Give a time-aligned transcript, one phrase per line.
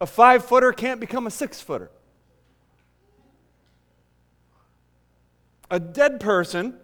[0.00, 1.90] A five footer can't become a six footer.
[5.70, 6.76] A dead person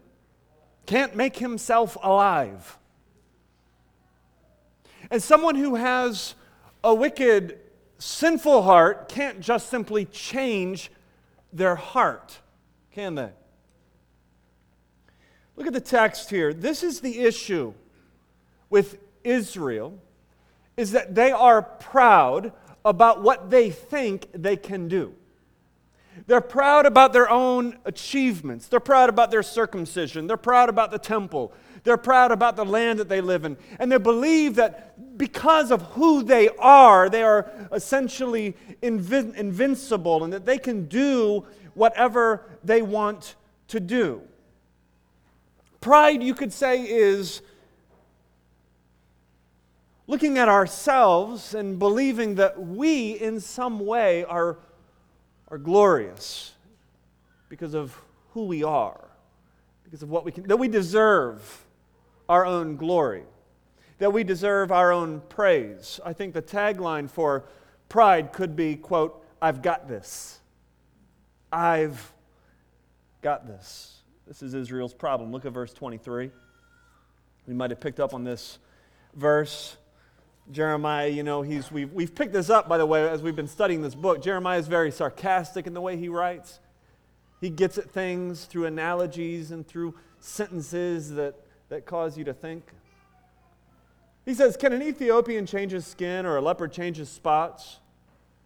[0.86, 2.76] can't make himself alive.
[5.10, 6.34] And someone who has
[6.82, 7.58] a wicked,
[7.98, 10.90] sinful heart can't just simply change
[11.52, 12.40] their heart,
[12.92, 13.30] can they?
[15.56, 16.52] Look at the text here.
[16.52, 17.74] This is the issue
[18.70, 19.98] with Israel
[20.76, 22.52] is that they are proud
[22.84, 25.14] about what they think they can do.
[26.26, 28.68] They're proud about their own achievements.
[28.68, 30.26] They're proud about their circumcision.
[30.26, 31.52] They're proud about the temple.
[31.82, 33.56] They're proud about the land that they live in.
[33.78, 40.32] And they believe that because of who they are, they are essentially invin- invincible and
[40.32, 41.44] that they can do
[41.74, 43.34] whatever they want
[43.68, 44.22] to do.
[45.80, 47.42] Pride, you could say, is
[50.06, 54.58] looking at ourselves and believing that we, in some way, are,
[55.48, 56.52] are glorious
[57.48, 57.96] because of
[58.32, 59.08] who we are,
[59.84, 61.64] because of what we can, that we deserve
[62.28, 63.22] our own glory,
[63.98, 66.00] that we deserve our own praise.
[66.04, 67.44] I think the tagline for
[67.88, 70.40] pride could be, quote, I've got this.
[71.52, 72.12] I've
[73.22, 74.02] got this.
[74.26, 75.30] This is Israel's problem.
[75.30, 76.30] Look at verse 23.
[77.46, 78.58] We might have picked up on this
[79.14, 79.76] verse.
[80.52, 83.48] Jeremiah, you know, he's, we've, we've picked this up, by the way, as we've been
[83.48, 84.22] studying this book.
[84.22, 86.60] Jeremiah is very sarcastic in the way he writes.
[87.40, 91.34] He gets at things through analogies and through sentences that,
[91.68, 92.64] that cause you to think.
[94.24, 97.78] He says, Can an Ethiopian change his skin or a leopard change his spots?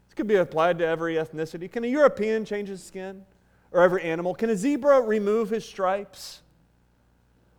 [0.07, 1.71] This could be applied to every ethnicity.
[1.71, 3.25] Can a European change his skin?
[3.73, 4.35] or every animal?
[4.35, 6.43] Can a zebra remove his stripes?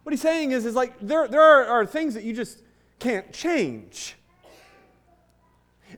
[0.03, 2.61] What he's saying is, is like there, there are, are things that you just
[2.99, 4.15] can't change.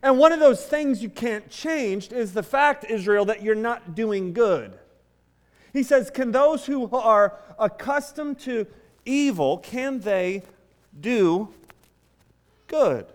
[0.03, 3.93] And one of those things you can't change is the fact, Israel, that you're not
[3.93, 4.77] doing good.
[5.73, 8.65] He says, Can those who are accustomed to
[9.05, 10.43] evil, can they
[10.99, 11.49] do
[12.67, 13.05] good?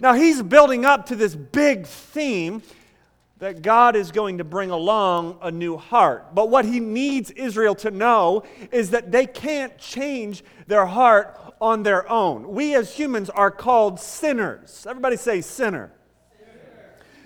[0.00, 2.62] Now he's building up to this big theme
[3.38, 6.34] that God is going to bring along a new heart.
[6.34, 11.82] But what he needs Israel to know is that they can't change their heart on
[11.82, 12.48] their own.
[12.48, 14.86] We as humans are called sinners.
[14.88, 15.90] Everybody say sinner.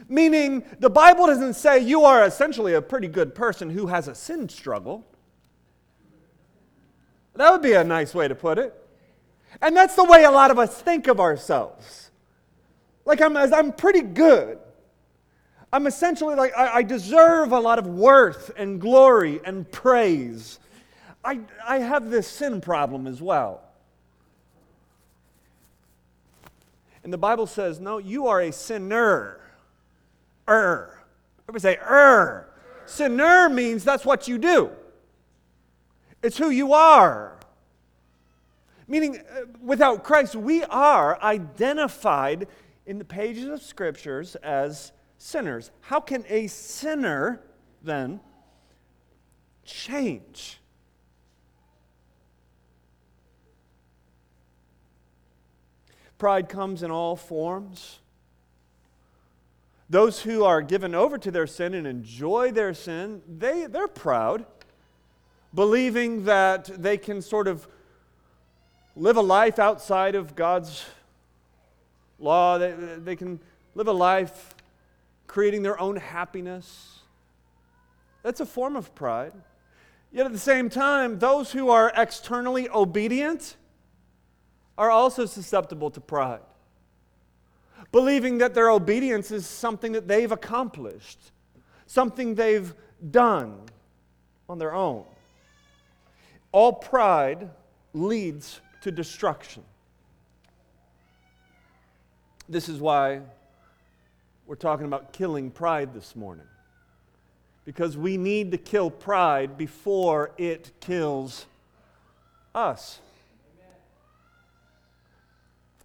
[0.09, 4.15] Meaning, the Bible doesn't say you are essentially a pretty good person who has a
[4.15, 5.07] sin struggle.
[7.35, 8.75] That would be a nice way to put it.
[9.63, 12.11] And that's the way a lot of us think of ourselves.
[13.05, 14.59] Like, I'm, I'm pretty good.
[15.73, 20.59] I'm essentially like, I, I deserve a lot of worth and glory and praise.
[21.25, 23.63] I, I have this sin problem as well.
[27.03, 29.41] And the Bible says, no, you are a sinner.
[30.49, 30.99] Er.
[31.49, 32.49] Everybody say, er.
[32.87, 34.71] Sinner means that's what you do,
[36.23, 37.39] it's who you are.
[38.87, 42.47] Meaning, uh, without Christ, we are identified
[42.85, 45.71] in the pages of scriptures as sinners.
[45.81, 47.41] How can a sinner
[47.83, 48.21] then
[49.65, 50.61] change?
[56.19, 58.01] Pride comes in all forms.
[59.91, 64.47] Those who are given over to their sin and enjoy their sin, they, they're proud,
[65.55, 67.69] believing that they can sort of
[68.97, 70.85] live a life outside of God's
[72.19, 72.59] law.
[72.59, 73.41] They, they can
[73.75, 74.55] live a life
[75.27, 77.01] creating their own happiness.
[78.23, 79.33] That's a form of pride.
[80.13, 83.57] Yet at the same time, those who are externally obedient
[84.79, 86.41] are also susceptible to pride,
[87.93, 91.19] believing that their obedience is something that they've accomplished,
[91.87, 92.75] something they've
[93.11, 93.61] done
[94.49, 95.05] on their own.
[96.53, 97.51] All pride
[97.93, 99.63] leads to destruction.
[102.49, 103.21] This is why
[104.47, 106.47] we're talking about killing pride this morning.
[107.65, 111.47] Because we need to kill pride before it kills
[112.55, 113.01] us.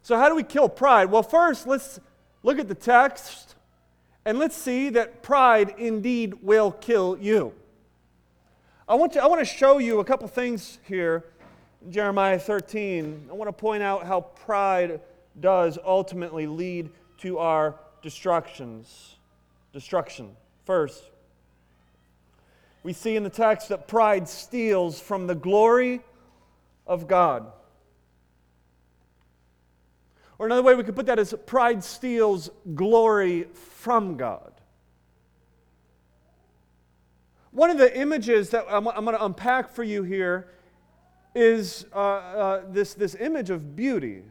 [0.10, 1.12] So, how do we kill pride?
[1.12, 2.00] Well, first, let's
[2.42, 3.54] look at the text
[4.26, 7.54] and let's see that pride indeed will kill you.
[8.88, 11.26] I want to, I want to show you a couple things here
[11.92, 13.28] Jeremiah 13.
[13.30, 15.00] I want to point out how pride
[15.40, 16.90] does ultimately lead
[17.20, 19.14] to our destructions.
[19.74, 20.36] Destruction.
[20.66, 21.04] First,
[22.82, 26.02] we see in the text that pride steals from the glory
[26.88, 27.52] of God.
[30.39, 34.53] Or another way we could put that is pride steals glory from God.
[37.51, 40.47] One of the images that I'm, I'm going to unpack for you here
[41.36, 44.24] is uh, uh, this, this image of beauty.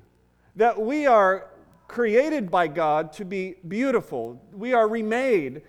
[0.57, 1.49] That we are
[1.89, 5.63] created by God to be beautiful, we are remade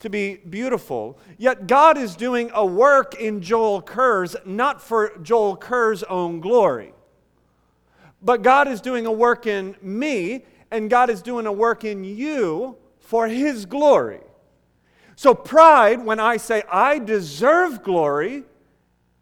[0.00, 1.18] to be beautiful.
[1.38, 6.92] Yet God is doing a work in Joel Kurz, not for Joel Kurz's own glory.
[8.22, 12.04] But God is doing a work in me, and God is doing a work in
[12.04, 14.20] you for His glory.
[15.16, 18.44] So, pride, when I say I deserve glory,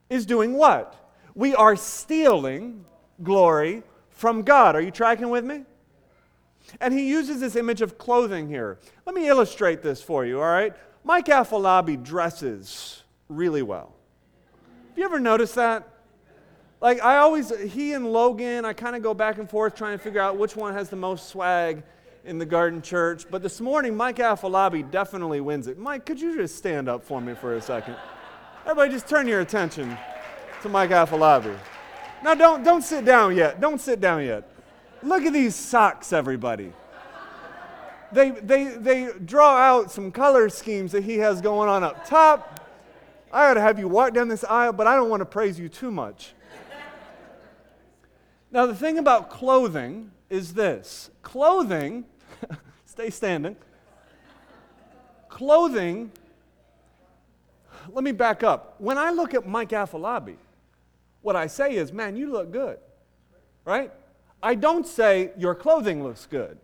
[0.09, 0.95] is doing what?
[1.35, 2.85] We are stealing
[3.23, 4.77] glory from God.
[4.77, 5.65] Are you tracking with me?
[6.81, 8.79] And he uses this image of clothing here.
[9.07, 10.75] Let me illustrate this for you, all right?
[11.05, 13.95] Mike Afolabi dresses really well.
[14.89, 15.89] Have you ever noticed that?
[16.81, 20.03] Like, I always, he and Logan, I kind of go back and forth trying to
[20.03, 21.83] figure out which one has the most swag
[22.25, 23.27] in the garden church.
[23.31, 25.79] But this morning, Mike Afolabi definitely wins it.
[25.79, 27.97] Mike, could you just stand up for me for a second?
[28.63, 29.95] Everybody, just turn your attention
[30.63, 31.55] to Mike Afolabi.
[32.23, 33.61] Now, don't, don't sit down yet.
[33.61, 34.49] Don't sit down yet.
[35.03, 36.73] Look at these socks, everybody.
[38.13, 42.67] They, they, they draw out some color schemes that he has going on up top.
[43.31, 45.59] I ought to have you walk down this aisle, but I don't want to praise
[45.59, 46.33] you too much.
[48.53, 52.05] Now, the thing about clothing is this clothing,
[52.85, 53.57] stay standing,
[55.29, 56.11] clothing,
[57.89, 58.75] let me back up.
[58.79, 60.37] When I look at Mike Afolabi,
[61.23, 62.79] what I say is, man, you look good,
[63.65, 63.93] right?
[64.43, 66.59] I don't say your clothing looks good.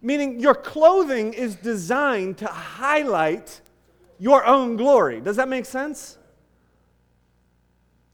[0.00, 3.60] Meaning, your clothing is designed to highlight
[4.18, 5.20] your own glory.
[5.20, 6.17] Does that make sense?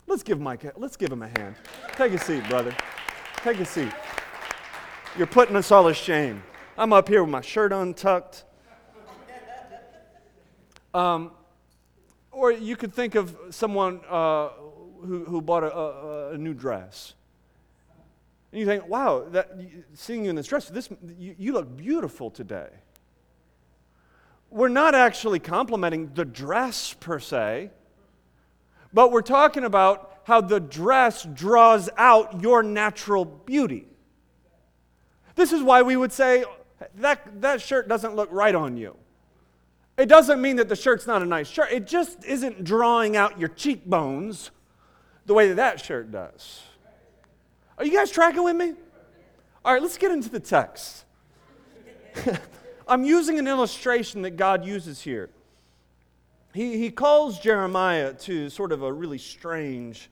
[0.06, 1.56] Let's give Mike, let's give him a hand.
[1.96, 2.76] Take a seat, brother.
[3.38, 3.92] Take a seat.
[5.16, 6.42] You're putting us all to shame.
[6.76, 8.44] I'm up here with my shirt untucked.
[10.92, 11.30] Um,
[12.30, 14.50] or you could think of someone uh,
[15.00, 17.14] who, who bought a, a, a new dress.
[18.52, 19.58] And you think, wow, that,
[19.94, 22.68] seeing you in this dress, this, you, you look beautiful today.
[24.50, 27.70] We're not actually complimenting the dress per se,
[28.94, 33.86] but we're talking about how the dress draws out your natural beauty.
[35.34, 36.44] This is why we would say,
[36.96, 38.96] that, that shirt doesn't look right on you.
[39.96, 41.70] It doesn't mean that the shirt's not a nice shirt.
[41.70, 44.50] It just isn't drawing out your cheekbones
[45.26, 46.62] the way that that shirt does.
[47.78, 48.74] Are you guys tracking with me?
[49.64, 51.04] All right, let's get into the text.
[52.88, 55.30] I'm using an illustration that God uses here.
[56.54, 60.08] He, he calls Jeremiah to sort of a really strange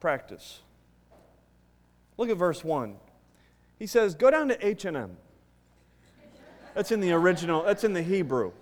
[0.00, 0.60] practice.
[2.16, 2.96] Look at verse 1.
[3.78, 5.16] He says, Go down to H&M.
[6.74, 8.52] That's in the original, that's in the Hebrew.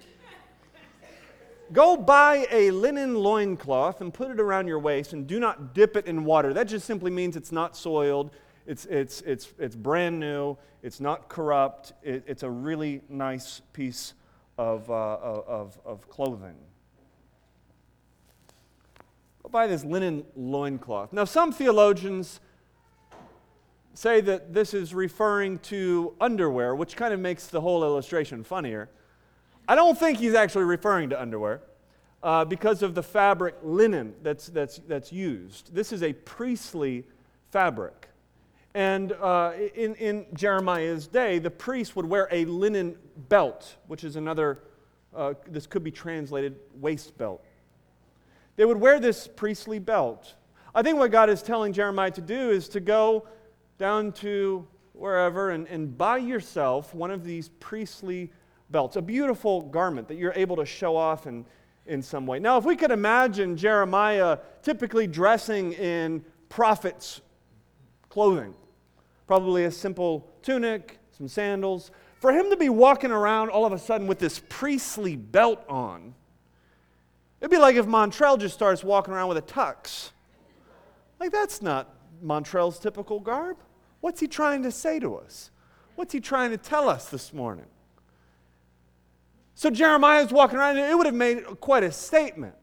[1.72, 5.96] Go buy a linen loincloth and put it around your waist and do not dip
[5.96, 6.52] it in water.
[6.52, 8.30] That just simply means it's not soiled,
[8.66, 14.14] it's, it's, it's, it's brand new, it's not corrupt, it, it's a really nice piece
[14.58, 16.56] of, uh, of, of clothing.
[19.42, 21.12] Go buy this linen loincloth.
[21.12, 22.40] Now, some theologians
[23.94, 28.90] say that this is referring to underwear, which kind of makes the whole illustration funnier.
[29.66, 31.62] I don't think he's actually referring to underwear
[32.22, 35.74] uh, because of the fabric linen that's, that's, that's used.
[35.74, 37.04] This is a priestly
[37.50, 38.07] fabric.
[38.74, 42.96] And uh, in, in Jeremiah's day, the priest would wear a linen
[43.28, 44.60] belt, which is another,
[45.16, 47.42] uh, this could be translated waist belt.
[48.56, 50.34] They would wear this priestly belt.
[50.74, 53.26] I think what God is telling Jeremiah to do is to go
[53.78, 58.30] down to wherever and, and buy yourself one of these priestly
[58.70, 61.44] belts, a beautiful garment that you're able to show off in,
[61.86, 62.38] in some way.
[62.38, 67.20] Now, if we could imagine Jeremiah typically dressing in prophet's
[68.18, 68.52] clothing,
[69.28, 73.78] probably a simple tunic, some sandals, for him to be walking around all of a
[73.78, 76.12] sudden with this priestly belt on,
[77.40, 80.10] it'd be like if Montrell just starts walking around with a tux.
[81.20, 83.56] Like, that's not Montrell's typical garb.
[84.00, 85.52] What's he trying to say to us?
[85.94, 87.66] What's he trying to tell us this morning?
[89.54, 92.56] So Jeremiah is walking around, and it would have made quite a statement.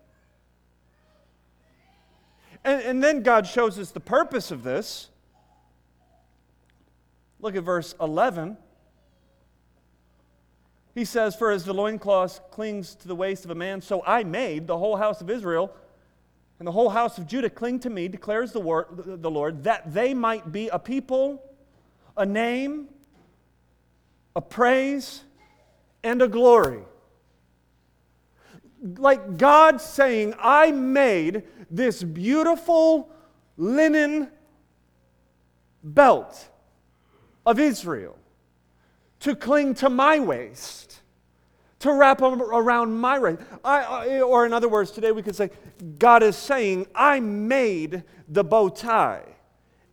[2.65, 5.11] And, and then God shows us the purpose of this.
[7.45, 8.57] Look at verse 11.
[10.95, 14.23] He says, For as the loincloth clings to the waist of a man, so I
[14.23, 15.71] made the whole house of Israel
[16.57, 18.59] and the whole house of Judah cling to me, declares the,
[18.97, 21.39] the Lord, that they might be a people,
[22.17, 22.87] a name,
[24.35, 25.21] a praise,
[26.03, 26.81] and a glory.
[28.81, 33.11] Like God saying, I made this beautiful
[33.55, 34.31] linen
[35.83, 36.49] belt
[37.45, 38.17] of Israel
[39.21, 41.01] to cling to my waist,
[41.79, 43.41] to wrap around my waist.
[43.63, 45.49] I, or, in other words, today we could say,
[45.99, 49.23] God is saying, I made the bow tie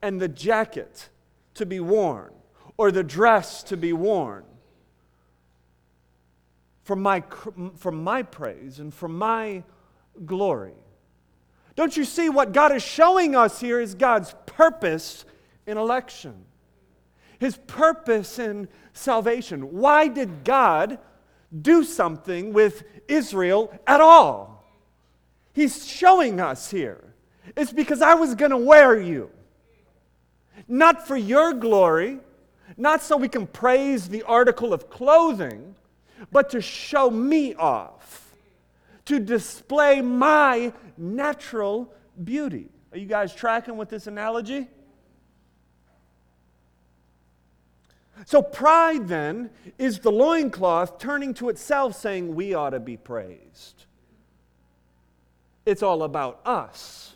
[0.01, 1.09] and the jacket
[1.55, 2.33] to be worn,
[2.77, 4.45] or the dress to be worn
[6.83, 7.23] for my,
[7.77, 9.63] for my praise and for my
[10.27, 10.75] glory.
[11.77, 15.25] Don't you see what God is showing us here is God's purpose
[15.67, 16.45] in election?
[17.43, 19.73] His purpose in salvation.
[19.73, 21.01] Why did God
[21.61, 24.65] do something with Israel at all?
[25.53, 27.03] He's showing us here.
[27.57, 29.29] It's because I was going to wear you.
[30.69, 32.21] Not for your glory,
[32.77, 35.75] not so we can praise the article of clothing,
[36.31, 38.37] but to show me off,
[39.07, 42.69] to display my natural beauty.
[42.93, 44.69] Are you guys tracking with this analogy?
[48.27, 53.87] So, pride then is the loincloth turning to itself saying, We ought to be praised.
[55.65, 57.15] It's all about us,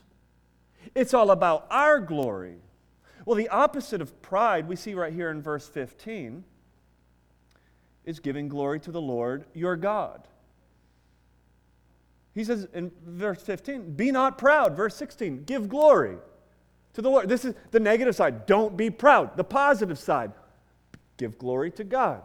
[0.94, 2.56] it's all about our glory.
[3.24, 6.44] Well, the opposite of pride we see right here in verse 15
[8.04, 10.28] is giving glory to the Lord your God.
[12.36, 14.76] He says in verse 15, Be not proud.
[14.76, 16.18] Verse 16, Give glory
[16.92, 17.28] to the Lord.
[17.28, 18.46] This is the negative side.
[18.46, 19.36] Don't be proud.
[19.36, 20.32] The positive side,
[21.16, 22.22] Give glory to God.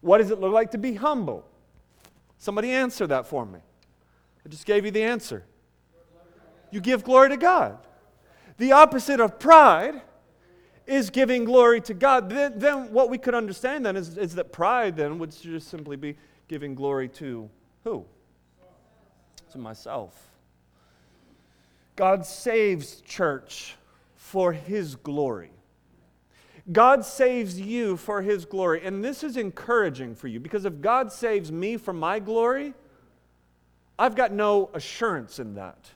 [0.00, 1.44] What does it look like to be humble?
[2.38, 3.58] Somebody answer that for me.
[4.44, 5.44] I just gave you the answer.
[6.70, 7.78] You give glory to God.
[8.58, 10.02] The opposite of pride
[10.86, 12.30] is giving glory to God.
[12.30, 15.96] Then, then what we could understand then is, is that pride then would just simply
[15.96, 16.16] be
[16.48, 17.48] giving glory to
[17.84, 18.04] who?
[19.52, 20.30] To myself.
[21.94, 23.76] God saves church
[24.16, 25.50] for his glory.
[26.70, 28.84] God saves you for his glory.
[28.84, 32.74] And this is encouraging for you because if God saves me for my glory,
[33.98, 35.90] I've got no assurance in that.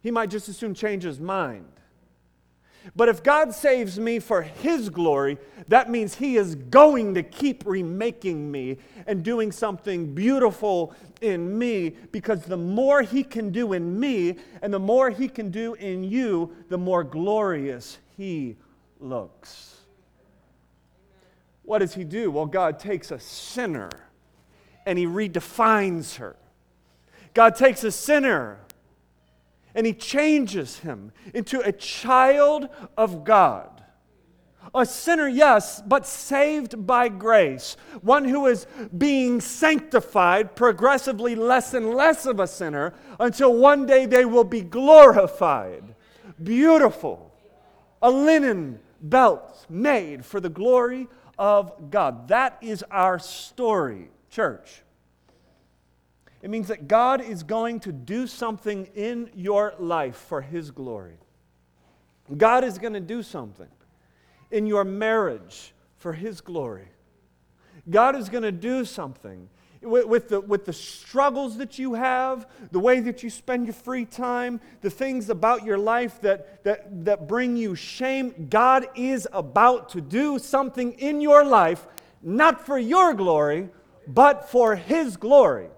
[0.00, 1.66] He might just as soon change his mind.
[2.96, 5.36] But if God saves me for His glory,
[5.66, 11.90] that means He is going to keep remaking me and doing something beautiful in me
[12.12, 16.04] because the more He can do in me and the more He can do in
[16.04, 18.56] you, the more glorious He
[19.00, 19.76] looks.
[21.62, 22.30] What does he do?
[22.30, 23.90] Well, God takes a sinner
[24.86, 26.36] and he redefines her.
[27.34, 28.58] God takes a sinner
[29.74, 33.78] and he changes him into a child of God.
[34.74, 37.76] A sinner, yes, but saved by grace.
[38.02, 44.06] One who is being sanctified, progressively less and less of a sinner, until one day
[44.06, 45.94] they will be glorified,
[46.42, 47.32] beautiful,
[48.02, 52.28] a linen belts made for the glory of God.
[52.28, 54.82] That is our story, church.
[56.42, 61.16] It means that God is going to do something in your life for His glory.
[62.36, 63.68] God is going to do something
[64.50, 66.88] in your marriage for His glory.
[67.90, 69.48] God is going to do something
[69.82, 73.74] with, with, the, with the struggles that you have, the way that you spend your
[73.74, 79.28] free time, the things about your life that, that, that bring you shame, God is
[79.32, 81.86] about to do something in your life,
[82.22, 83.68] not for your glory,
[84.06, 85.68] but for His glory.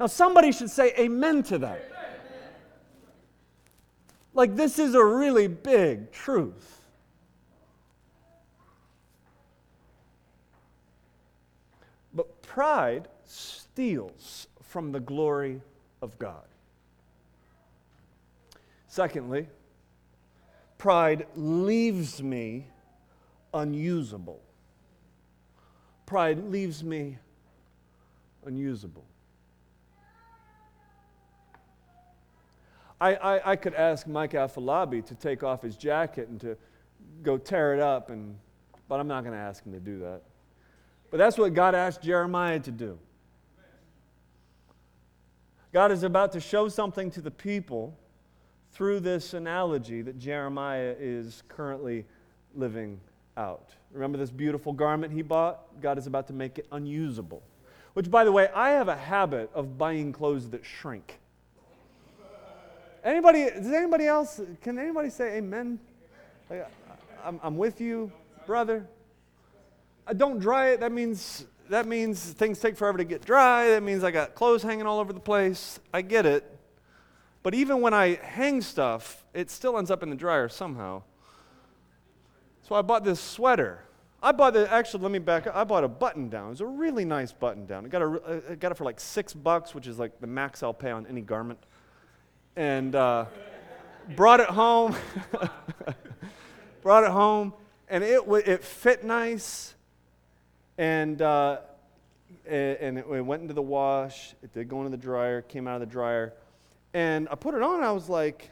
[0.00, 1.90] Now, somebody should say amen to that.
[4.32, 6.80] Like, this is a really big truth.
[12.12, 15.60] But pride steals from the glory
[16.00, 16.44] of God.
[18.86, 19.48] Secondly,
[20.78, 22.66] pride leaves me
[23.52, 24.40] unusable.
[26.06, 27.18] Pride leaves me
[28.44, 29.04] unusable.
[33.00, 36.56] I, I, I, could ask Mike Afolabi to take off his jacket and to
[37.22, 38.36] go tear it up, and,
[38.88, 40.22] but I'm not going to ask him to do that.
[41.10, 42.98] But that's what God asked Jeremiah to do.
[45.74, 47.98] God is about to show something to the people
[48.74, 52.06] through this analogy that Jeremiah is currently
[52.54, 53.00] living
[53.36, 53.70] out.
[53.90, 55.80] Remember this beautiful garment he bought?
[55.82, 57.42] God is about to make it unusable.
[57.94, 61.18] Which, by the way, I have a habit of buying clothes that shrink.
[63.02, 65.80] Anybody, does anybody else, can anybody say amen?
[66.48, 66.70] Like,
[67.24, 68.12] I'm, I'm with you,
[68.46, 68.86] brother.
[70.06, 70.78] I don't dry it.
[70.78, 73.70] That means, that means things take forever to get dry.
[73.70, 75.80] That means I got clothes hanging all over the place.
[75.92, 76.48] I get it.
[77.42, 81.02] But even when I hang stuff, it still ends up in the dryer somehow.
[82.62, 83.80] So I bought this sweater.
[84.22, 85.56] I bought the actually, let me back up.
[85.56, 86.46] I bought a button down.
[86.46, 87.84] It was a really nice button down.
[87.84, 90.62] I got, a, I got it for like six bucks, which is like the max
[90.62, 91.58] I'll pay on any garment.
[92.54, 93.24] And uh,
[94.14, 94.94] brought it home.
[96.82, 97.52] brought it home,
[97.88, 99.73] and it, it fit nice.
[100.78, 101.58] And, uh,
[102.46, 104.34] and it, went into the wash.
[104.42, 106.34] It did go into the dryer, came out of the dryer.
[106.92, 108.50] And I put it on, I was like,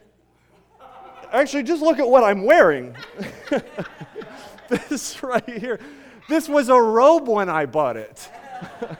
[1.31, 2.95] actually, just look at what I'm wearing.
[4.69, 5.79] this right here.
[6.29, 8.29] This was a robe when I bought it.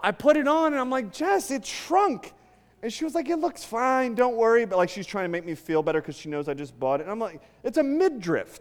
[0.00, 2.34] I put it on and I'm like, Jess, it shrunk.
[2.82, 4.66] And she was like, It looks fine, don't worry.
[4.66, 7.00] But like, she's trying to make me feel better because she knows I just bought
[7.00, 7.04] it.
[7.04, 8.60] And I'm like, It's a midriff.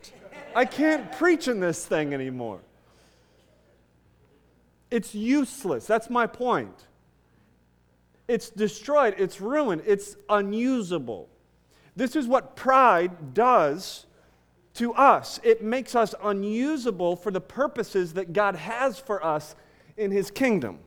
[0.55, 2.59] I can't preach in this thing anymore.
[4.91, 5.87] It's useless.
[5.87, 6.85] That's my point.
[8.27, 11.29] It's destroyed, it's ruined, it's unusable.
[11.95, 14.05] This is what pride does
[14.75, 15.39] to us.
[15.43, 19.55] It makes us unusable for the purposes that God has for us
[19.97, 20.79] in His kingdom.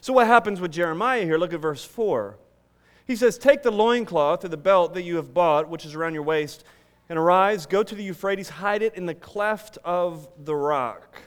[0.00, 1.38] So, what happens with Jeremiah here?
[1.38, 2.36] Look at verse 4.
[3.06, 6.14] He says, Take the loincloth or the belt that you have bought, which is around
[6.14, 6.64] your waist,
[7.08, 11.20] and arise, go to the Euphrates, hide it in the cleft of the rock.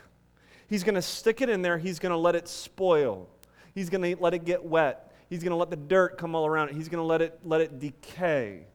[0.68, 3.30] He's going to stick it in there, he's going to let it spoil,
[3.74, 5.06] he's going to let it get wet.
[5.30, 6.76] He's going to let the dirt come all around it.
[6.76, 8.68] He's going to let it, let it decay.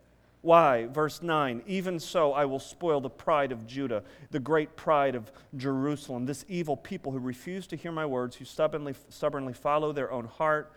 [0.43, 0.87] Why?
[0.87, 5.31] Verse 9 Even so, I will spoil the pride of Judah, the great pride of
[5.57, 10.11] Jerusalem, this evil people who refuse to hear my words, who stubbornly, stubbornly follow their
[10.11, 10.73] own heart,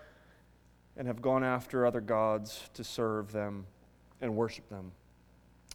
[0.98, 3.66] and have gone after other gods to serve them
[4.22, 4.92] and worship them.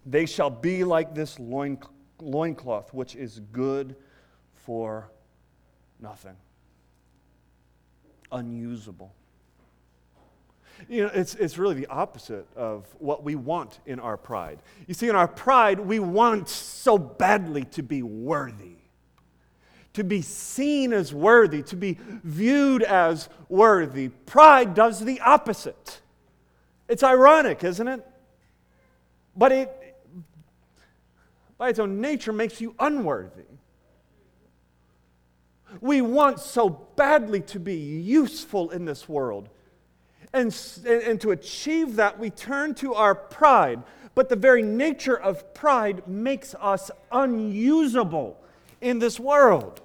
[0.07, 1.79] They shall be like this loin,
[2.21, 3.97] loincloth, which is good
[4.55, 5.11] for
[6.01, 6.37] nothing,
[8.31, 9.13] unusable.
[10.89, 14.61] You know, it's, it's really the opposite of what we want in our pride.
[14.87, 18.77] You see, in our pride, we want so badly to be worthy,
[19.99, 24.09] to be seen as worthy, to be viewed as worthy.
[24.09, 26.01] Pride does the opposite.
[26.87, 28.07] It's ironic, isn't it?
[29.37, 29.97] But it,
[31.59, 33.43] by its own nature, makes you unworthy.
[35.81, 39.49] We want so badly to be useful in this world
[40.33, 40.55] and,
[40.87, 43.83] and to achieve that, we turn to our pride.
[44.15, 48.41] But the very nature of pride makes us unusable
[48.81, 49.81] in this world.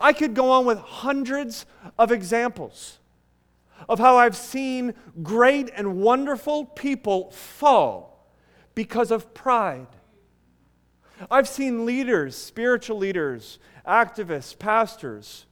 [0.00, 1.66] I could go on with hundreds
[1.98, 2.98] of examples
[3.88, 8.30] of how I've seen great and wonderful people fall
[8.74, 9.86] because of pride.
[11.30, 15.46] I've seen leaders, spiritual leaders, activists, pastors,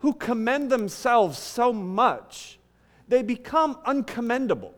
[0.00, 2.58] who commend themselves so much
[3.08, 4.72] they become uncommendable.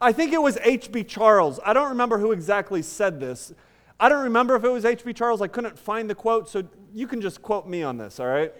[0.00, 1.04] I think it was H.B.
[1.04, 1.58] Charles.
[1.64, 3.54] I don't remember who exactly said this.
[3.98, 5.14] I don't remember if it was H.B.
[5.14, 5.40] Charles.
[5.40, 6.64] I couldn't find the quote, so
[6.96, 8.54] you can just quote me on this, all right?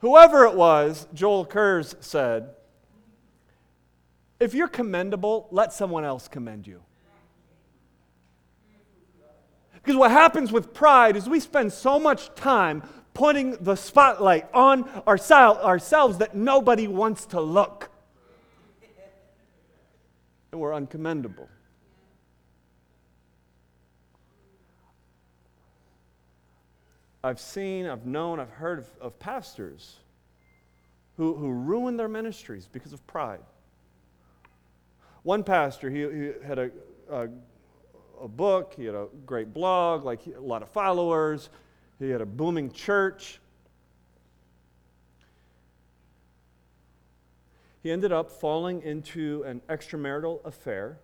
[0.00, 2.50] Whoever it was, Joel Kurz said,
[4.40, 6.82] if you're commendable, let someone else commend you.
[9.74, 12.82] Because what happens with pride is we spend so much time
[13.14, 17.92] putting the spotlight on ourselves that nobody wants to look.
[20.50, 21.46] And we're uncommendable.
[27.22, 29.96] I've seen, I've known, I've heard of, of pastors
[31.16, 33.40] who, who ruin their ministries because of pride.
[35.24, 36.70] One pastor, he, he had a,
[37.10, 37.28] a,
[38.22, 41.50] a, book, he had a great blog, like a lot of followers.
[41.98, 43.40] He had a booming church.
[47.82, 50.98] He ended up falling into an extramarital affair.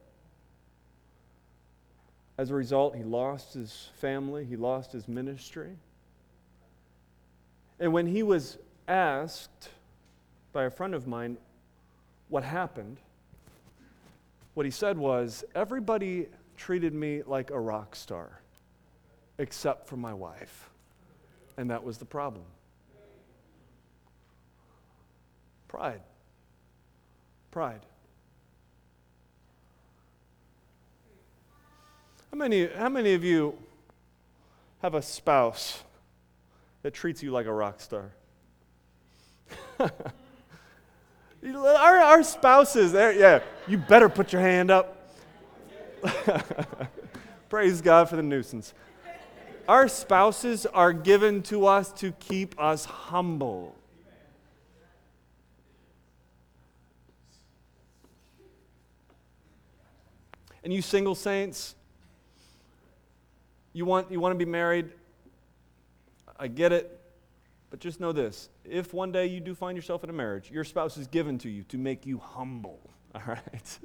[2.38, 5.76] As a result, he lost his family, he lost his ministry.
[7.84, 8.56] And when he was
[8.88, 9.68] asked
[10.54, 11.36] by a friend of mine
[12.30, 12.96] what happened,
[14.54, 18.40] what he said was, Everybody treated me like a rock star,
[19.36, 20.70] except for my wife.
[21.58, 22.46] And that was the problem.
[25.68, 26.00] Pride.
[27.50, 27.80] Pride.
[32.30, 33.58] How many, how many of you
[34.80, 35.83] have a spouse
[36.84, 38.12] that treats you like a rock star?
[39.80, 45.10] our, our spouses, eh, yeah, you better put your hand up.
[47.48, 48.74] Praise God for the nuisance.
[49.66, 53.74] Our spouses are given to us to keep us humble.
[60.62, 61.76] And you single saints,
[63.72, 64.90] you want, you want to be married?
[66.38, 67.00] I get it.
[67.70, 70.62] But just know this if one day you do find yourself in a marriage, your
[70.62, 72.78] spouse is given to you to make you humble.
[73.14, 73.78] All right?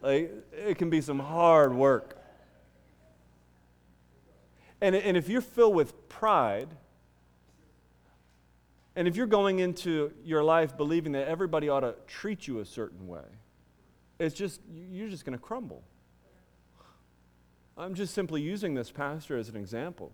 [0.00, 2.18] like, it can be some hard work.
[4.80, 6.68] And, and if you're filled with pride,
[8.96, 12.64] and if you're going into your life believing that everybody ought to treat you a
[12.64, 13.24] certain way,
[14.18, 15.82] it's just, you're just going to crumble.
[17.76, 20.12] I'm just simply using this pastor as an example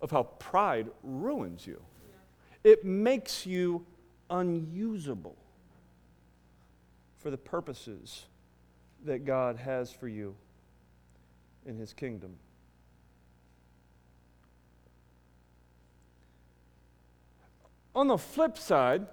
[0.00, 1.80] of how pride ruins you.
[2.62, 3.86] It makes you
[4.30, 5.36] unusable
[7.18, 8.24] for the purposes
[9.04, 10.34] that God has for you
[11.66, 12.36] in His kingdom.
[17.94, 19.06] On the flip side,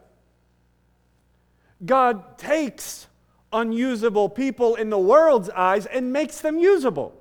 [1.86, 3.08] God takes
[3.54, 7.21] unusable people in the world's eyes and makes them usable.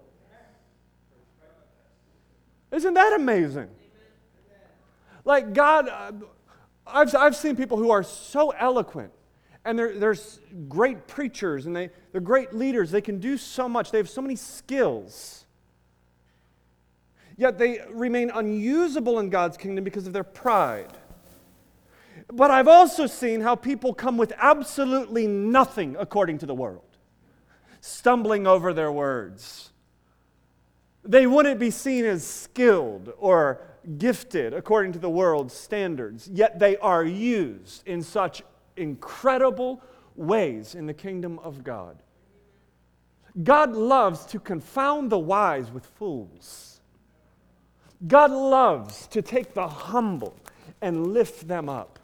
[2.70, 3.68] Isn't that amazing?
[5.24, 6.12] Like, God, uh,
[6.86, 9.12] I've, I've seen people who are so eloquent
[9.64, 10.16] and they're, they're
[10.68, 12.90] great preachers and they, they're great leaders.
[12.90, 15.44] They can do so much, they have so many skills.
[17.36, 20.92] Yet they remain unusable in God's kingdom because of their pride.
[22.32, 26.84] But I've also seen how people come with absolutely nothing according to the world,
[27.80, 29.69] stumbling over their words.
[31.04, 33.60] They wouldn't be seen as skilled or
[33.98, 38.42] gifted according to the world's standards, yet they are used in such
[38.76, 39.82] incredible
[40.16, 42.02] ways in the kingdom of God.
[43.42, 46.80] God loves to confound the wise with fools.
[48.06, 50.34] God loves to take the humble
[50.80, 51.98] and lift them up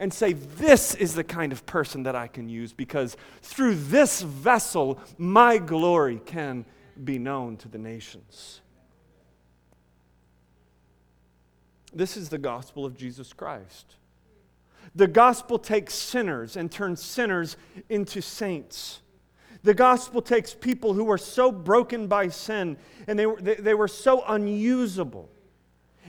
[0.00, 4.22] and say, This is the kind of person that I can use because through this
[4.22, 6.64] vessel, my glory can
[7.04, 8.60] be known to the nations.
[11.94, 13.96] This is the gospel of Jesus Christ.
[14.94, 17.56] The gospel takes sinners and turns sinners
[17.88, 19.00] into saints.
[19.62, 22.76] The gospel takes people who were so broken by sin
[23.06, 25.28] and they were, they, they were so unusable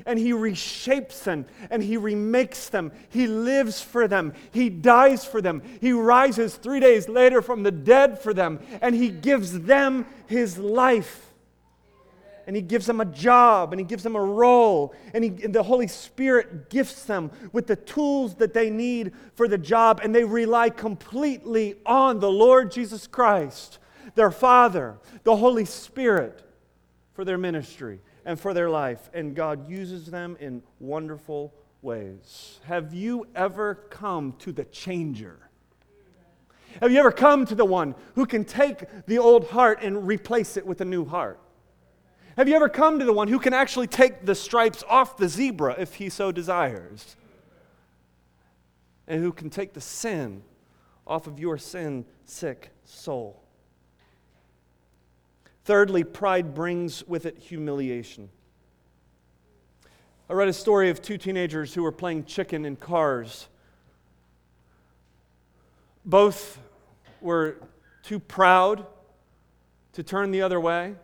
[0.05, 2.91] and he reshapes them and he remakes them.
[3.09, 4.33] He lives for them.
[4.51, 5.61] He dies for them.
[5.81, 10.57] He rises three days later from the dead for them and he gives them his
[10.57, 11.29] life.
[12.45, 15.55] And he gives them a job and he gives them a role and, he, and
[15.55, 20.13] the Holy Spirit gifts them with the tools that they need for the job and
[20.13, 23.79] they rely completely on the Lord Jesus Christ,
[24.15, 26.43] their Father, the Holy Spirit
[27.13, 32.59] for their ministry and for their life, and God uses them in wonderful ways.
[32.65, 35.37] Have you ever come to the changer?
[36.81, 40.57] Have you ever come to the one who can take the old heart and replace
[40.57, 41.39] it with a new heart?
[42.35, 45.29] Have you ever come to the one who can actually take the stripes off the
[45.29, 47.15] zebra if he so desires?
[49.07, 50.41] And who can take the sin
[51.05, 53.42] off of your sin sick soul?
[55.65, 58.29] Thirdly, pride brings with it humiliation.
[60.29, 63.47] I read a story of two teenagers who were playing chicken in cars.
[66.05, 66.59] Both
[67.21, 67.57] were
[68.03, 68.85] too proud
[69.93, 70.95] to turn the other way.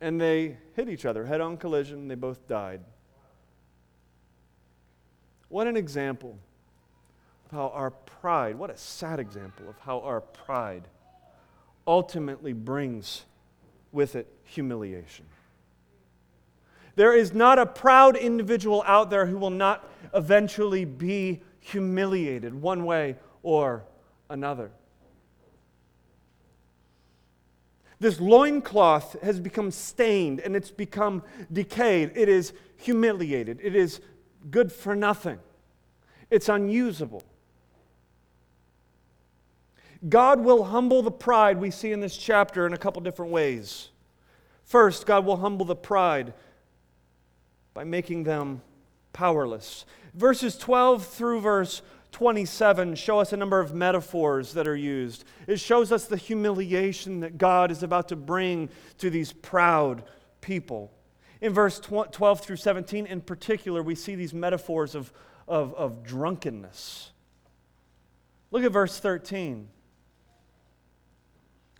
[0.00, 2.08] And they hit each other, head on collision.
[2.08, 2.80] They both died.
[5.48, 6.38] What an example
[7.44, 10.88] of how our pride, what a sad example of how our pride
[11.90, 13.24] ultimately brings
[13.90, 15.26] with it humiliation.
[16.94, 22.84] There is not a proud individual out there who will not eventually be humiliated one
[22.84, 23.82] way or
[24.28, 24.70] another.
[27.98, 32.12] This loincloth has become stained and it's become decayed.
[32.14, 33.58] It is humiliated.
[33.60, 34.00] It is
[34.48, 35.40] good for nothing.
[36.30, 37.24] It's unusable.
[40.08, 43.90] God will humble the pride we see in this chapter in a couple different ways.
[44.64, 46.32] First, God will humble the pride
[47.74, 48.62] by making them
[49.12, 49.84] powerless.
[50.14, 51.82] Verses 12 through verse
[52.12, 55.24] 27 show us a number of metaphors that are used.
[55.46, 60.02] It shows us the humiliation that God is about to bring to these proud
[60.40, 60.90] people.
[61.40, 65.12] In verse 12 through 17, in particular, we see these metaphors of,
[65.48, 67.12] of, of drunkenness.
[68.50, 69.68] Look at verse 13.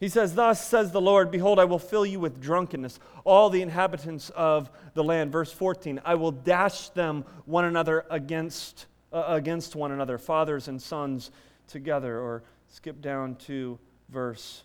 [0.00, 3.60] He says, Thus says the Lord, Behold, I will fill you with drunkenness, all the
[3.60, 5.30] inhabitants of the land.
[5.30, 10.80] Verse 14, I will dash them one another against, uh, against one another, fathers and
[10.80, 11.30] sons
[11.68, 12.18] together.
[12.18, 14.62] Or skip down to verse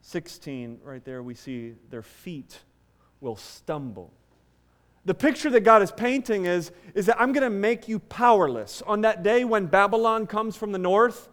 [0.00, 0.80] 16.
[0.82, 2.60] Right there, we see their feet
[3.20, 4.14] will stumble.
[5.04, 8.82] The picture that God is painting is, is that I'm going to make you powerless.
[8.86, 11.28] On that day when Babylon comes from the north,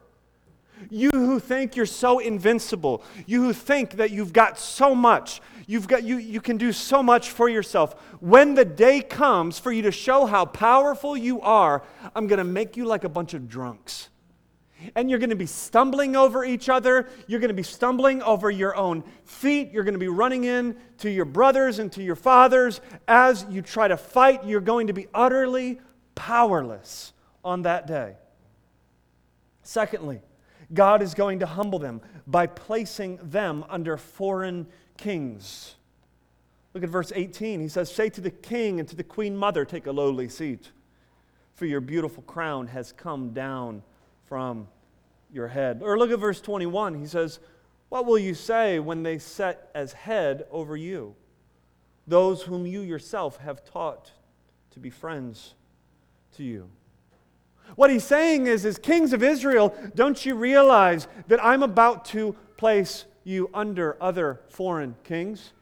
[0.89, 5.87] you who think you're so invincible, you who think that you've got so much, you've
[5.87, 7.93] got, you, you can do so much for yourself.
[8.19, 11.83] When the day comes for you to show how powerful you are,
[12.15, 14.09] I'm going to make you like a bunch of drunks.
[14.95, 17.07] And you're going to be stumbling over each other.
[17.27, 19.71] You're going to be stumbling over your own feet.
[19.71, 22.81] You're going to be running in to your brothers and to your fathers.
[23.07, 25.79] As you try to fight, you're going to be utterly
[26.15, 27.13] powerless
[27.45, 28.15] on that day.
[29.61, 30.21] Secondly,
[30.73, 35.75] God is going to humble them by placing them under foreign kings.
[36.73, 37.59] Look at verse 18.
[37.59, 40.71] He says, Say to the king and to the queen mother, Take a lowly seat,
[41.53, 43.83] for your beautiful crown has come down
[44.25, 44.67] from
[45.31, 45.81] your head.
[45.83, 46.95] Or look at verse 21.
[46.95, 47.39] He says,
[47.89, 51.15] What will you say when they set as head over you?
[52.07, 54.11] Those whom you yourself have taught
[54.71, 55.53] to be friends
[56.35, 56.69] to you.
[57.75, 62.35] What he's saying is, as kings of Israel, don't you realize that I'm about to
[62.57, 65.53] place you under other foreign kings?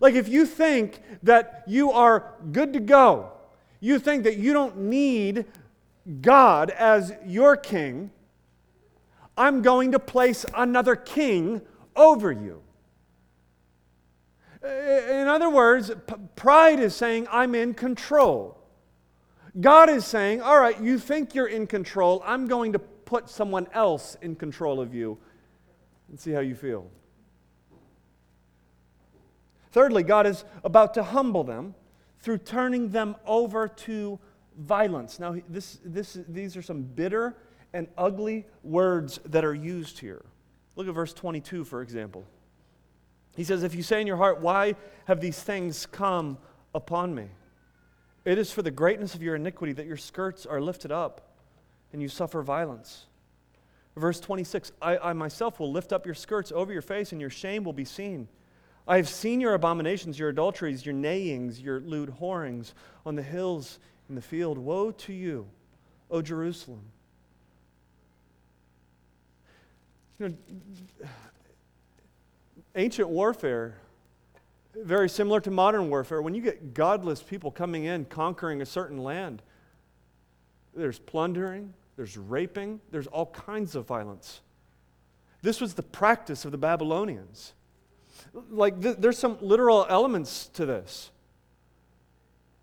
[0.00, 3.30] Like, if you think that you are good to go,
[3.80, 5.46] you think that you don't need
[6.20, 8.10] God as your king,
[9.36, 11.62] I'm going to place another king
[11.96, 12.62] over you.
[14.62, 15.90] In other words,
[16.36, 18.63] pride is saying, I'm in control.
[19.60, 22.22] God is saying, All right, you think you're in control.
[22.24, 25.18] I'm going to put someone else in control of you
[26.08, 26.90] and see how you feel.
[29.70, 31.74] Thirdly, God is about to humble them
[32.20, 34.18] through turning them over to
[34.56, 35.18] violence.
[35.18, 37.36] Now, this, this, these are some bitter
[37.72, 40.24] and ugly words that are used here.
[40.76, 42.24] Look at verse 22, for example.
[43.36, 44.74] He says, If you say in your heart, Why
[45.06, 46.38] have these things come
[46.74, 47.28] upon me?
[48.24, 51.32] It is for the greatness of your iniquity that your skirts are lifted up
[51.92, 53.06] and you suffer violence.
[53.96, 57.30] Verse 26 I, I, myself will lift up your skirts over your face, and your
[57.30, 58.28] shame will be seen.
[58.86, 62.74] I have seen your abominations, your adulteries, your neighings, your lewd whorings
[63.06, 64.58] on the hills in the field.
[64.58, 65.46] Woe to you,
[66.10, 66.82] O Jerusalem!
[70.18, 71.06] You know,
[72.74, 73.76] ancient warfare
[74.76, 76.20] very similar to modern warfare.
[76.22, 79.42] When you get godless people coming in, conquering a certain land,
[80.74, 84.40] there's plundering, there's raping, there's all kinds of violence.
[85.42, 87.52] This was the practice of the Babylonians.
[88.50, 91.10] Like, th- there's some literal elements to this.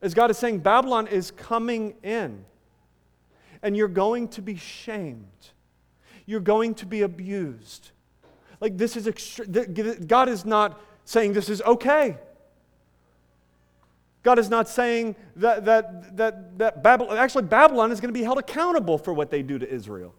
[0.01, 2.43] As God is saying, Babylon is coming in,
[3.61, 5.25] and you're going to be shamed,
[6.25, 7.91] you're going to be abused.
[8.59, 12.17] Like, this is extre- God is not saying this is okay.
[14.23, 18.23] God is not saying that, that, that, that Babylon, actually, Babylon is going to be
[18.23, 20.13] held accountable for what they do to Israel.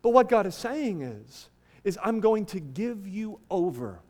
[0.00, 1.50] But what God is saying is,
[1.84, 4.00] is I'm going to give you over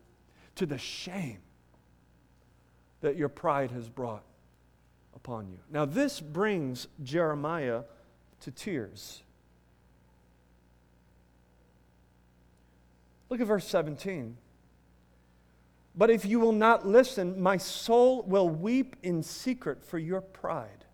[0.56, 1.38] to the shame
[3.00, 4.22] that your pride has brought
[5.14, 5.58] upon you.
[5.70, 7.82] Now, this brings Jeremiah
[8.40, 9.22] to tears.
[13.28, 14.36] Look at verse 17.
[15.94, 20.84] But if you will not listen, my soul will weep in secret for your pride.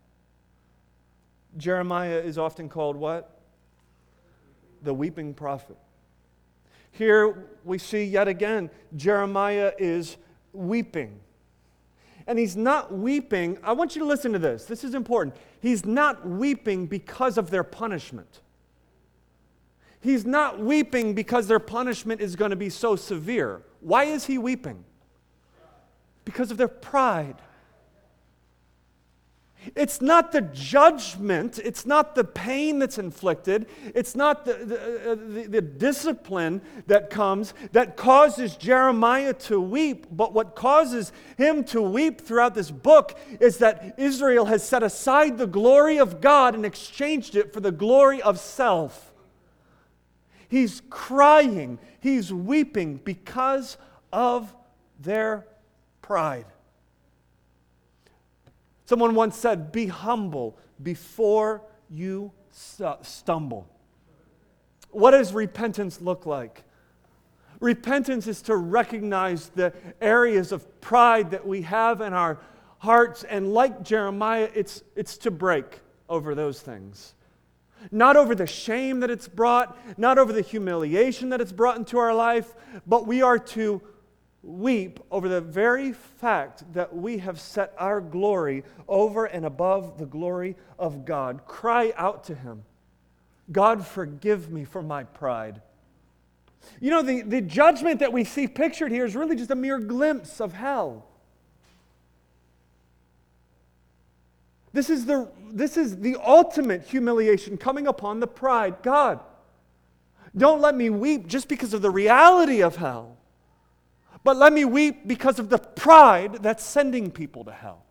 [1.56, 3.40] Jeremiah is often called what?
[4.82, 5.76] The weeping prophet.
[6.90, 10.16] Here we see yet again Jeremiah is
[10.52, 11.20] weeping.
[12.26, 13.58] And he's not weeping.
[13.62, 14.64] I want you to listen to this.
[14.66, 15.36] This is important.
[15.60, 18.40] He's not weeping because of their punishment.
[20.00, 23.62] He's not weeping because their punishment is going to be so severe.
[23.80, 24.84] Why is he weeping?
[26.28, 27.36] because of their pride.
[29.74, 35.14] It's not the judgment, it's not the pain that's inflicted, it's not the, the, uh,
[35.14, 40.06] the, the, discipline that comes that causes Jeremiah to weep.
[40.12, 45.38] But what causes him to weep throughout this book is that Israel has set aside
[45.38, 49.07] the glory of God and exchanged it for the glory of self.
[50.48, 53.76] He's crying, he's weeping because
[54.12, 54.54] of
[54.98, 55.46] their
[56.02, 56.46] pride.
[58.86, 62.32] Someone once said, Be humble before you
[63.02, 63.68] stumble.
[64.90, 66.64] What does repentance look like?
[67.60, 72.38] Repentance is to recognize the areas of pride that we have in our
[72.78, 77.14] hearts, and like Jeremiah, it's, it's to break over those things.
[77.90, 81.98] Not over the shame that it's brought, not over the humiliation that it's brought into
[81.98, 82.54] our life,
[82.86, 83.82] but we are to
[84.42, 90.06] weep over the very fact that we have set our glory over and above the
[90.06, 91.46] glory of God.
[91.46, 92.64] Cry out to Him
[93.50, 95.62] God, forgive me for my pride.
[96.80, 99.78] You know, the, the judgment that we see pictured here is really just a mere
[99.78, 101.06] glimpse of hell.
[104.72, 108.82] This is the, this is the ultimate humiliation coming upon the pride.
[108.82, 109.20] God,
[110.36, 113.16] don't let me weep just because of the reality of hell,
[114.24, 117.84] but let me weep because of the pride that's sending people to hell.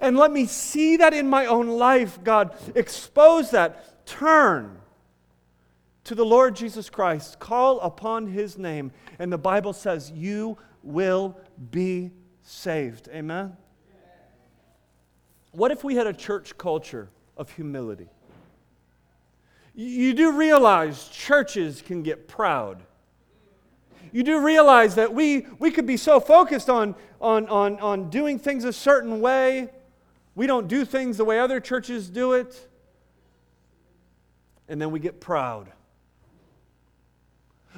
[0.00, 2.56] And let me see that in my own life, God.
[2.74, 4.06] Expose that.
[4.06, 4.78] Turn
[6.04, 7.38] to the Lord Jesus Christ.
[7.38, 8.92] Call upon his name.
[9.18, 11.38] And the Bible says, You will
[11.70, 12.10] be
[12.42, 13.08] saved.
[13.08, 13.56] Amen?
[15.54, 18.08] What if we had a church culture of humility?
[19.76, 22.82] You do realize churches can get proud.
[24.12, 28.38] You do realize that we, we could be so focused on, on, on, on doing
[28.38, 29.70] things a certain way.
[30.34, 32.68] We don't do things the way other churches do it.
[34.68, 35.70] And then we get proud.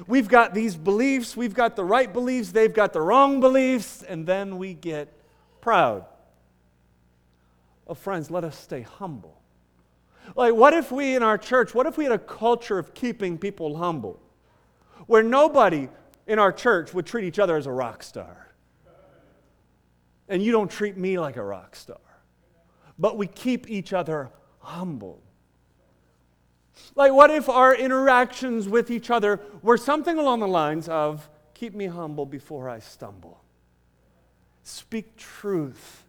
[0.07, 4.27] We've got these beliefs, we've got the right beliefs, they've got the wrong beliefs, and
[4.27, 5.11] then we get
[5.59, 6.05] proud.
[7.87, 9.41] Oh, friends, let us stay humble.
[10.35, 13.37] Like, what if we in our church, what if we had a culture of keeping
[13.37, 14.19] people humble?
[15.05, 15.87] Where nobody
[16.25, 18.51] in our church would treat each other as a rock star.
[20.27, 21.97] And you don't treat me like a rock star.
[22.99, 25.21] But we keep each other humble.
[26.95, 31.73] Like, what if our interactions with each other were something along the lines of, keep
[31.73, 33.41] me humble before I stumble?
[34.63, 36.03] Speak truth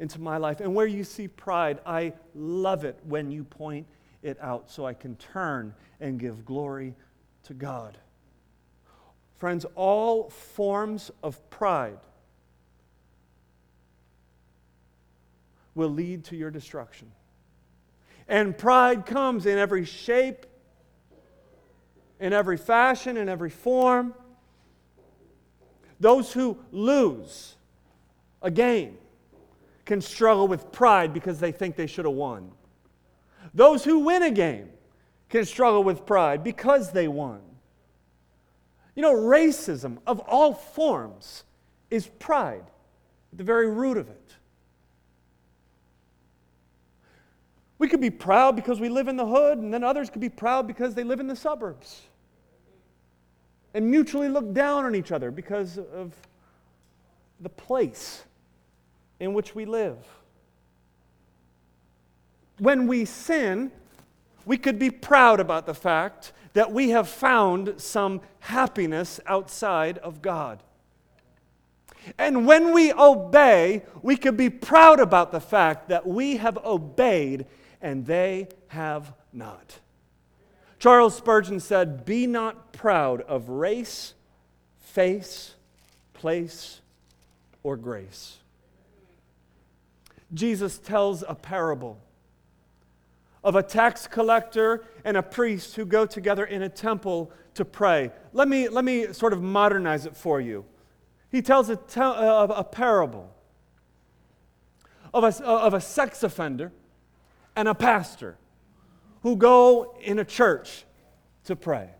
[0.00, 0.60] into my life.
[0.60, 3.86] And where you see pride, I love it when you point
[4.22, 6.94] it out so I can turn and give glory
[7.44, 7.96] to God.
[9.36, 11.98] Friends, all forms of pride
[15.74, 17.12] will lead to your destruction.
[18.26, 20.46] And pride comes in every shape,
[22.18, 24.14] in every fashion, in every form.
[25.98, 27.56] Those who lose
[28.40, 28.96] a game
[29.90, 32.52] can struggle with pride because they think they should have won.
[33.54, 34.70] Those who win a game
[35.28, 37.40] can struggle with pride because they won.
[38.94, 41.42] You know, racism of all forms
[41.90, 42.62] is pride,
[43.32, 44.34] at the very root of it.
[47.78, 50.28] We could be proud because we live in the hood, and then others could be
[50.28, 52.02] proud because they live in the suburbs.
[53.74, 56.14] And mutually look down on each other because of
[57.40, 58.22] the place
[59.20, 59.98] in which we live.
[62.58, 63.70] When we sin,
[64.44, 70.20] we could be proud about the fact that we have found some happiness outside of
[70.20, 70.62] God.
[72.18, 77.46] And when we obey, we could be proud about the fact that we have obeyed
[77.80, 79.78] and they have not.
[80.78, 84.14] Charles Spurgeon said, Be not proud of race,
[84.80, 85.54] face,
[86.14, 86.80] place,
[87.62, 88.39] or grace.
[90.32, 91.98] Jesus tells a parable
[93.42, 98.10] of a tax collector and a priest who go together in a temple to pray.
[98.32, 100.64] Let me, let me sort of modernize it for you.
[101.30, 103.32] He tells a, te- uh, a parable
[105.12, 106.72] of a, of a sex offender
[107.56, 108.36] and a pastor
[109.22, 110.84] who go in a church
[111.44, 111.90] to pray.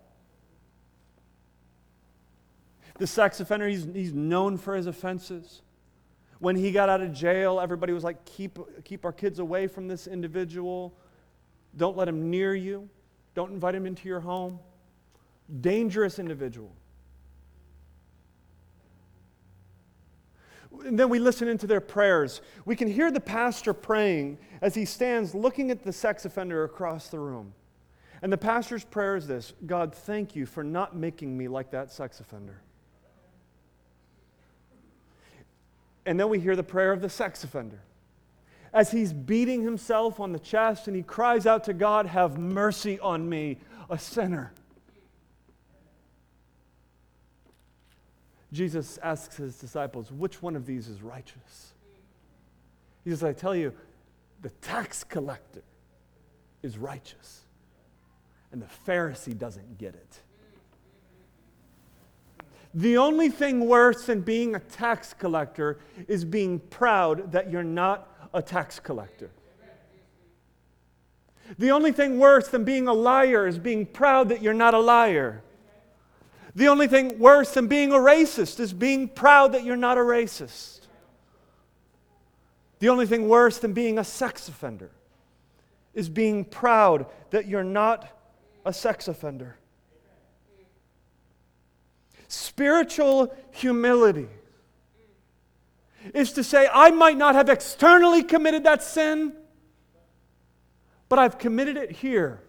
[2.98, 5.62] The sex offender, he's, he's known for his offenses.
[6.40, 9.86] When he got out of jail, everybody was like, keep, keep our kids away from
[9.86, 10.94] this individual.
[11.76, 12.88] Don't let him near you.
[13.34, 14.58] Don't invite him into your home.
[15.60, 16.72] Dangerous individual.
[20.84, 22.40] and then we listen into their prayers.
[22.64, 27.08] We can hear the pastor praying as he stands looking at the sex offender across
[27.08, 27.54] the room.
[28.22, 31.90] And the pastor's prayer is this God, thank you for not making me like that
[31.90, 32.62] sex offender.
[36.10, 37.78] And then we hear the prayer of the sex offender.
[38.72, 42.98] As he's beating himself on the chest and he cries out to God, Have mercy
[42.98, 43.58] on me,
[43.88, 44.52] a sinner.
[48.52, 51.74] Jesus asks his disciples, Which one of these is righteous?
[53.04, 53.72] He says, I tell you,
[54.42, 55.62] the tax collector
[56.60, 57.42] is righteous,
[58.50, 60.18] and the Pharisee doesn't get it.
[62.74, 68.08] The only thing worse than being a tax collector is being proud that you're not
[68.32, 69.30] a tax collector.
[71.58, 74.78] The only thing worse than being a liar is being proud that you're not a
[74.78, 75.42] liar.
[76.54, 80.02] The only thing worse than being a racist is being proud that you're not a
[80.02, 80.80] racist.
[82.78, 84.90] The only thing worse than being a sex offender
[85.92, 88.08] is being proud that you're not
[88.64, 89.56] a sex offender.
[92.30, 94.28] Spiritual humility
[96.14, 99.32] is to say, I might not have externally committed that sin,
[101.08, 102.40] but I've committed it here.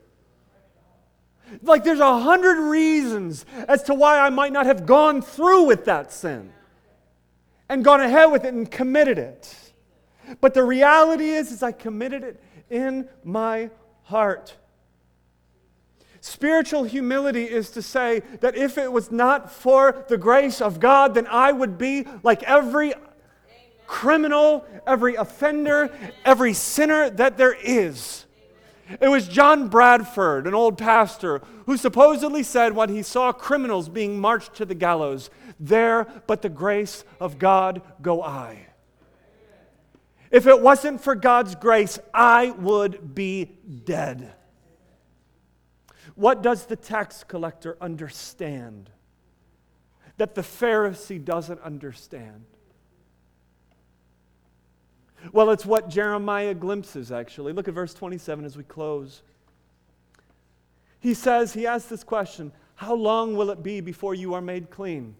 [1.63, 5.85] Like there's a hundred reasons as to why I might not have gone through with
[5.85, 6.53] that sin
[7.67, 9.73] and gone ahead with it and committed it.
[10.41, 13.71] But the reality is, is I committed it in my
[14.03, 14.55] heart.
[16.21, 21.15] Spiritual humility is to say that if it was not for the grace of God,
[21.15, 22.93] then I would be like every
[23.87, 25.91] criminal, every offender,
[26.23, 28.25] every sinner that there is.
[29.01, 34.19] It was John Bradford, an old pastor, who supposedly said when he saw criminals being
[34.19, 38.67] marched to the gallows, There but the grace of God go I.
[40.29, 43.45] If it wasn't for God's grace, I would be
[43.85, 44.33] dead.
[46.21, 48.91] What does the tax collector understand
[50.17, 52.45] that the Pharisee doesn't understand?
[55.31, 57.53] Well, it's what Jeremiah glimpses, actually.
[57.53, 59.23] Look at verse 27 as we close.
[60.99, 64.69] He says, he asks this question How long will it be before you are made
[64.69, 65.15] clean?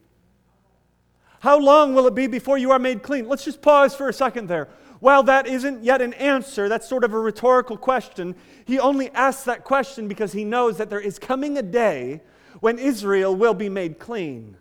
[1.39, 3.28] How long will it be before you are made clean?
[3.28, 4.68] Let's just pause for a second there.
[5.02, 8.36] While that isn't yet an answer, that's sort of a rhetorical question.
[8.66, 12.22] He only asks that question because he knows that there is coming a day
[12.60, 14.58] when Israel will be made clean.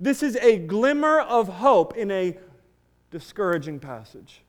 [0.00, 2.36] This is a glimmer of hope in a
[3.12, 4.42] discouraging passage.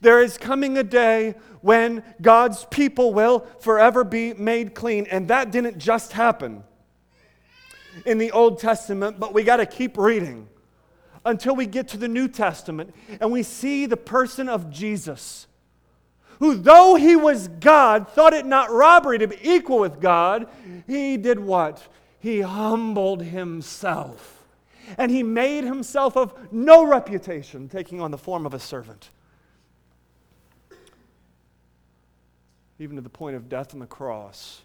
[0.00, 5.52] There is coming a day when God's people will forever be made clean, and that
[5.52, 6.64] didn't just happen
[8.04, 10.48] in the Old Testament, but we got to keep reading
[11.24, 15.46] until we get to the New Testament and we see the person of Jesus,
[16.38, 20.48] who, though he was God, thought it not robbery to be equal with God.
[20.86, 21.86] He did what?
[22.18, 24.42] He humbled himself.
[24.98, 29.08] And he made himself of no reputation, taking on the form of a servant.
[32.78, 34.62] Even to the point of death on the cross.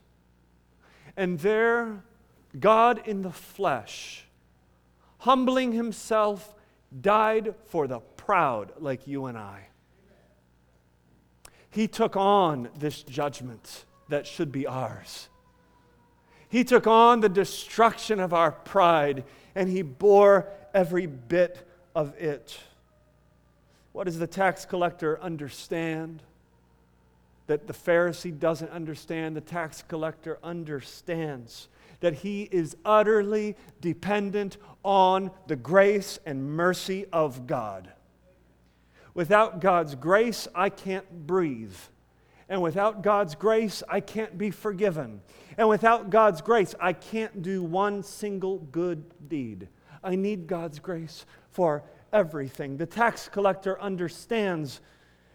[1.16, 2.04] And there,
[2.60, 4.26] God in the flesh,
[5.20, 6.56] humbling himself,
[7.02, 9.68] died for the proud like you and I.
[11.70, 15.30] He took on this judgment that should be ours.
[16.50, 22.58] He took on the destruction of our pride and he bore every bit of it.
[23.92, 26.24] What does the tax collector understand?
[27.48, 31.68] That the Pharisee doesn't understand, the tax collector understands
[32.00, 37.92] that he is utterly dependent on the grace and mercy of God.
[39.14, 41.76] Without God's grace, I can't breathe.
[42.48, 45.22] And without God's grace, I can't be forgiven.
[45.58, 49.68] And without God's grace, I can't do one single good deed.
[50.04, 51.84] I need God's grace for
[52.14, 52.78] everything.
[52.78, 54.82] The tax collector understands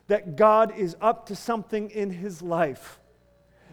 [0.07, 2.99] that God is up to something in his life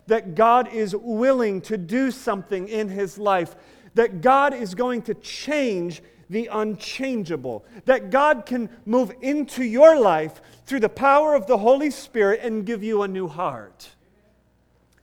[0.07, 3.55] that God is willing to do something in his life,
[3.93, 10.41] that God is going to change the unchangeable, that God can move into your life
[10.65, 13.89] through the power of the Holy Spirit and give you a new heart,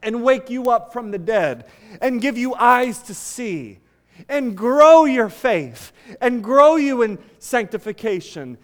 [0.01, 1.65] and wake you up from the dead,
[2.01, 3.79] and give you eyes to see,
[4.27, 8.57] and grow your faith, and grow you in sanctification,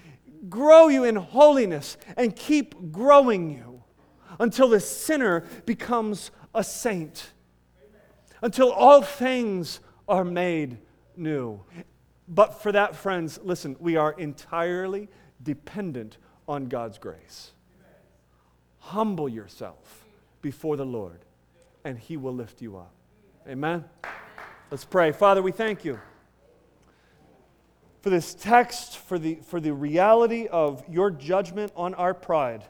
[0.49, 3.74] grow you in holiness, and keep growing you
[4.39, 7.31] until the sinner becomes a saint,
[8.41, 10.77] until all things are made
[11.15, 11.61] new.
[12.27, 15.09] But for that, friends, listen, we are entirely
[15.41, 16.17] dependent
[16.47, 17.51] on God's grace.
[18.79, 20.05] Humble yourself
[20.41, 21.19] before the Lord,
[21.83, 22.91] and He will lift you up.
[23.47, 23.83] Amen?
[24.71, 25.11] Let's pray.
[25.11, 25.99] Father, we thank you
[28.01, 32.63] for this text, for the, for the reality of your judgment on our pride.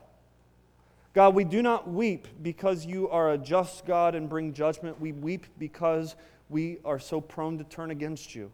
[1.16, 4.99] God, we do not weep because you are a just God and bring judgment.
[4.99, 6.13] We weep because
[6.49, 8.51] we are so prone to turn against you.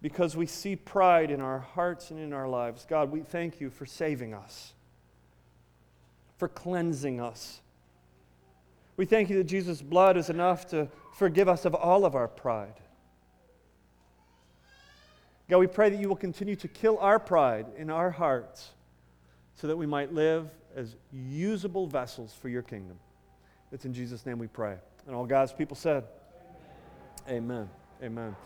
[0.00, 2.86] Because we see pride in our hearts and in our lives.
[2.88, 4.72] God, we thank you for saving us,
[6.38, 7.60] for cleansing us.
[8.96, 12.28] We thank you that Jesus' blood is enough to forgive us of all of our
[12.28, 12.80] pride.
[15.50, 18.70] God, we pray that you will continue to kill our pride in our hearts
[19.54, 22.98] so that we might live as usable vessels for your kingdom.
[23.70, 24.76] It's in Jesus' name we pray.
[25.06, 26.04] And all God's people said,
[27.28, 27.38] Amen.
[27.38, 27.68] Amen.
[28.02, 28.36] Amen.